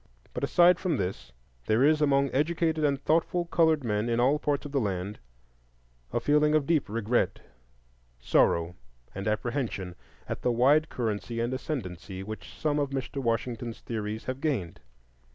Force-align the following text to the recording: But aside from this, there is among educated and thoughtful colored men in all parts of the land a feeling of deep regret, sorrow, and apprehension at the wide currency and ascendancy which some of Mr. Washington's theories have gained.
But 0.33 0.43
aside 0.43 0.79
from 0.79 0.97
this, 0.97 1.31
there 1.67 1.83
is 1.83 2.01
among 2.01 2.31
educated 2.31 2.83
and 2.83 2.99
thoughtful 2.99 3.45
colored 3.45 3.83
men 3.83 4.09
in 4.09 4.19
all 4.19 4.39
parts 4.39 4.65
of 4.65 4.71
the 4.71 4.79
land 4.81 5.19
a 6.11 6.19
feeling 6.19 6.55
of 6.55 6.65
deep 6.65 6.89
regret, 6.89 7.39
sorrow, 8.19 8.73
and 9.13 9.27
apprehension 9.27 9.93
at 10.27 10.41
the 10.41 10.51
wide 10.51 10.89
currency 10.89 11.39
and 11.39 11.53
ascendancy 11.53 12.23
which 12.23 12.57
some 12.57 12.79
of 12.79 12.89
Mr. 12.89 13.17
Washington's 13.21 13.81
theories 13.81 14.23
have 14.23 14.41
gained. 14.41 14.79